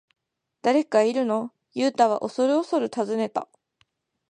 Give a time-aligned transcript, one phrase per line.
[0.63, 3.47] 「誰かいるの？」ユウタはおそるおそる尋ねた。